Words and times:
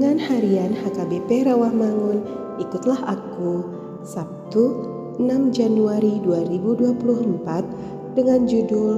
HKBP 0.00 1.44
Rawamangun, 1.44 2.24
ikutlah 2.56 3.04
aku, 3.04 3.60
Sabtu 4.00 4.80
6 5.20 5.52
Januari 5.52 6.24
2024 6.24 8.16
dengan 8.16 8.48
judul 8.48 8.96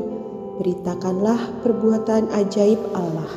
Beritakanlah 0.62 1.58
Perbuatan 1.66 2.30
Ajaib 2.30 2.78
Allah. 2.94 3.34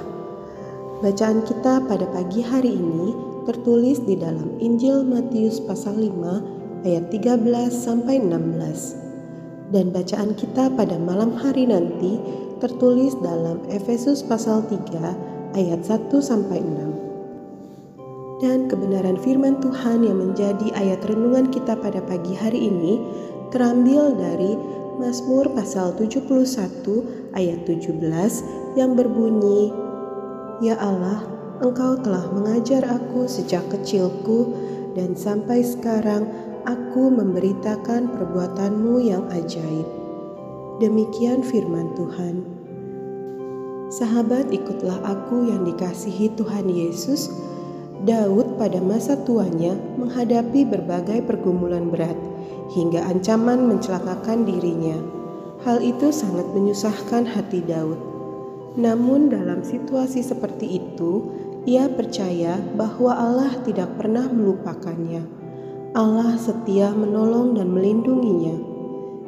Bacaan 1.01 1.41
kita 1.41 1.81
pada 1.89 2.05
pagi 2.13 2.45
hari 2.45 2.77
ini 2.77 3.17
tertulis 3.49 3.97
di 4.05 4.13
dalam 4.13 4.61
Injil 4.61 5.01
Matius 5.01 5.57
pasal 5.57 5.97
5 5.97 6.85
ayat 6.85 7.09
13 7.09 7.49
sampai 7.73 8.21
16. 8.21 9.73
Dan 9.73 9.89
bacaan 9.89 10.37
kita 10.37 10.69
pada 10.69 11.01
malam 11.01 11.33
hari 11.33 11.65
nanti 11.65 12.21
tertulis 12.61 13.17
dalam 13.25 13.57
Efesus 13.73 14.21
pasal 14.21 14.61
3 14.69 15.57
ayat 15.57 15.81
1 15.81 16.13
sampai 16.21 16.61
6. 16.61 16.94
Dan 18.45 18.69
kebenaran 18.69 19.17
firman 19.17 19.57
Tuhan 19.57 20.05
yang 20.05 20.21
menjadi 20.21 20.69
ayat 20.77 21.01
renungan 21.09 21.49
kita 21.49 21.73
pada 21.81 21.97
pagi 22.05 22.37
hari 22.37 22.69
ini 22.69 23.01
terambil 23.49 24.13
dari 24.13 24.53
Mazmur 25.01 25.49
pasal 25.57 25.97
71 25.97 26.29
ayat 27.33 27.65
17 27.65 28.05
yang 28.77 28.93
berbunyi, 28.93 29.73
Ya 30.61 30.77
Allah, 30.77 31.25
Engkau 31.65 31.97
telah 32.05 32.21
mengajar 32.37 32.85
aku 32.85 33.25
sejak 33.25 33.65
kecilku 33.73 34.53
dan 34.93 35.17
sampai 35.17 35.65
sekarang 35.65 36.29
aku 36.69 37.09
memberitakan 37.09 38.13
perbuatanmu 38.13 39.01
yang 39.01 39.25
ajaib. 39.33 39.89
Demikian 40.77 41.41
firman 41.41 41.97
Tuhan. 41.97 42.45
Sahabat 43.89 44.53
ikutlah 44.53 45.01
aku 45.01 45.49
yang 45.49 45.65
dikasihi 45.65 46.29
Tuhan 46.37 46.69
Yesus, 46.69 47.33
Daud 48.05 48.61
pada 48.61 48.77
masa 48.79 49.17
tuanya 49.25 49.73
menghadapi 49.97 50.63
berbagai 50.69 51.25
pergumulan 51.25 51.89
berat– 51.89 52.15
hingga 52.73 53.05
ancaman 53.05 53.69
mencelakakan 53.69 54.47
dirinya. 54.47 54.97
Hal 55.61 55.81
itu 55.81 56.09
sangat 56.09 56.45
menyusahkan 56.53 57.25
hati 57.25 57.61
Daud. 57.61 57.97
Namun, 58.75 59.29
dalam 59.31 59.61
situasi 59.61 60.21
seperti 60.21 60.81
itu, 60.81 61.31
ia 61.63 61.89
percaya 61.89 62.59
bahwa 62.75 63.15
Allah 63.15 63.53
tidak 63.63 63.95
pernah 63.97 64.27
melupakannya. 64.29 65.23
Allah 65.95 66.35
setia 66.35 66.91
menolong 66.91 67.55
dan 67.55 67.71
melindunginya. 67.71 68.59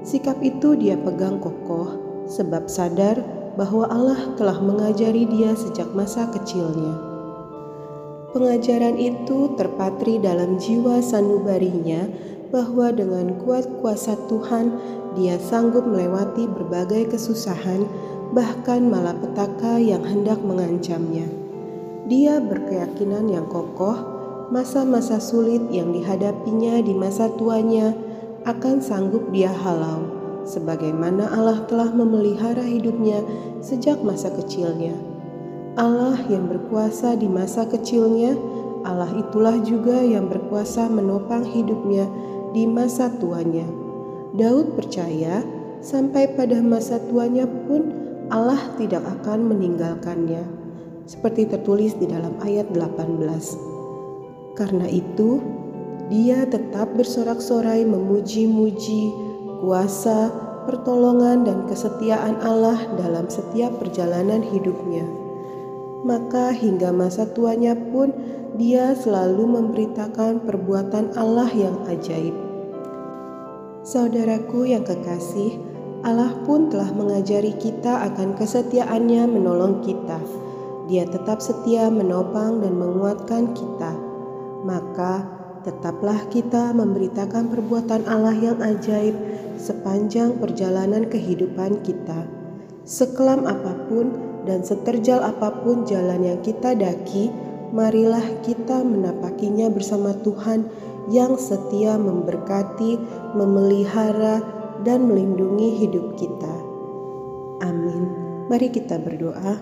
Sikap 0.04 0.44
itu 0.44 0.76
dia 0.76 1.00
pegang 1.00 1.40
kokoh, 1.40 1.96
sebab 2.28 2.68
sadar 2.68 3.24
bahwa 3.56 3.88
Allah 3.88 4.36
telah 4.36 4.60
mengajari 4.60 5.26
dia 5.32 5.56
sejak 5.56 5.88
masa 5.96 6.28
kecilnya. 6.30 7.07
Pengajaran 8.38 9.02
itu 9.02 9.58
terpatri 9.58 10.22
dalam 10.22 10.62
jiwa 10.62 11.02
sanubarinya 11.02 12.06
bahwa 12.54 12.94
dengan 12.94 13.34
kuat 13.42 13.66
kuasa 13.82 14.14
Tuhan 14.30 14.78
dia 15.18 15.42
sanggup 15.42 15.90
melewati 15.90 16.46
berbagai 16.46 17.18
kesusahan, 17.18 17.90
bahkan 18.38 18.94
malapetaka 18.94 19.82
yang 19.82 20.06
hendak 20.06 20.38
mengancamnya. 20.46 21.26
Dia 22.06 22.38
berkeyakinan 22.38 23.26
yang 23.26 23.50
kokoh, 23.50 23.98
masa-masa 24.54 25.18
sulit 25.18 25.66
yang 25.74 25.90
dihadapinya 25.90 26.78
di 26.86 26.94
masa 26.94 27.34
tuanya 27.42 27.98
akan 28.46 28.78
sanggup 28.86 29.34
dia 29.34 29.50
halau, 29.50 30.14
sebagaimana 30.46 31.26
Allah 31.34 31.66
telah 31.66 31.90
memelihara 31.90 32.62
hidupnya 32.62 33.26
sejak 33.66 33.98
masa 34.06 34.30
kecilnya. 34.30 35.07
Allah 35.78 36.18
yang 36.26 36.50
berkuasa 36.50 37.14
di 37.22 37.30
masa 37.30 37.70
kecilnya, 37.70 38.34
Allah 38.82 39.14
itulah 39.14 39.62
juga 39.62 40.02
yang 40.02 40.26
berkuasa 40.26 40.90
menopang 40.90 41.46
hidupnya 41.46 42.10
di 42.50 42.66
masa 42.66 43.14
tuanya. 43.22 43.70
Daud 44.34 44.74
percaya 44.74 45.46
sampai 45.86 46.34
pada 46.34 46.58
masa 46.66 46.98
tuanya 47.06 47.46
pun 47.70 47.94
Allah 48.34 48.58
tidak 48.82 49.06
akan 49.22 49.54
meninggalkannya. 49.54 50.42
Seperti 51.06 51.46
tertulis 51.46 51.94
di 51.94 52.10
dalam 52.10 52.34
ayat 52.42 52.74
18. 52.74 54.58
Karena 54.58 54.90
itu, 54.90 55.40
dia 56.10 56.50
tetap 56.50 56.90
bersorak-sorai 56.98 57.86
memuji-muji 57.86 59.14
kuasa, 59.62 60.34
pertolongan 60.66 61.46
dan 61.46 61.70
kesetiaan 61.70 62.42
Allah 62.42 62.82
dalam 62.98 63.30
setiap 63.30 63.78
perjalanan 63.78 64.42
hidupnya. 64.42 65.27
Maka 66.08 66.56
hingga 66.56 66.96
masa 66.96 67.28
tuanya 67.28 67.76
pun 67.76 68.16
dia 68.56 68.96
selalu 68.96 69.44
memberitakan 69.60 70.40
perbuatan 70.48 71.12
Allah 71.20 71.52
yang 71.52 71.84
ajaib. 71.84 72.32
Saudaraku 73.84 74.72
yang 74.72 74.88
kekasih, 74.88 75.60
Allah 76.08 76.32
pun 76.48 76.72
telah 76.72 76.96
mengajari 76.96 77.52
kita 77.60 78.08
akan 78.08 78.40
kesetiaannya 78.40 79.28
menolong 79.28 79.84
kita. 79.84 80.24
Dia 80.88 81.04
tetap 81.04 81.44
setia 81.44 81.92
menopang 81.92 82.64
dan 82.64 82.80
menguatkan 82.80 83.52
kita. 83.52 83.92
Maka 84.64 85.28
tetaplah 85.68 86.24
kita 86.32 86.72
memberitakan 86.72 87.52
perbuatan 87.52 88.08
Allah 88.08 88.32
yang 88.32 88.64
ajaib 88.64 89.12
sepanjang 89.60 90.40
perjalanan 90.40 91.04
kehidupan 91.12 91.84
kita. 91.84 92.24
Sekelam 92.88 93.44
apa 93.44 93.76
pun 93.92 94.37
dan 94.48 94.64
seterjal 94.64 95.20
apa 95.22 95.52
pun 95.62 95.84
jalan 95.84 96.24
yang 96.24 96.40
kita 96.40 96.72
daki, 96.74 97.30
marilah 97.76 98.24
kita 98.48 98.82
menapakinya 98.82 99.68
bersama 99.68 100.16
Tuhan 100.24 100.72
yang 101.12 101.36
setia 101.36 102.00
memberkati, 102.00 102.96
memelihara, 103.36 104.40
dan 104.88 105.08
melindungi 105.08 105.84
hidup 105.84 106.16
kita. 106.16 106.56
Amin. 107.64 108.08
Mari 108.48 108.72
kita 108.72 109.02
berdoa. 109.02 109.60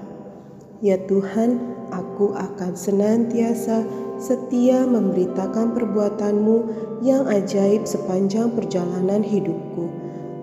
Ya 0.84 1.00
Tuhan, 1.08 1.58
aku 1.90 2.36
akan 2.36 2.76
senantiasa 2.76 3.88
setia 4.20 4.84
memberitakan 4.84 5.74
perbuatanmu 5.74 6.58
yang 7.02 7.26
ajaib 7.26 7.88
sepanjang 7.88 8.54
perjalanan 8.54 9.24
hidupku. 9.24 9.88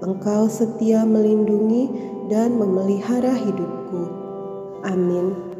Engkau 0.02 0.50
setia 0.50 1.06
melindungi 1.06 1.92
dan 2.26 2.56
memelihara 2.58 3.36
hidupku. 3.36 4.21
Amin. 4.84 5.51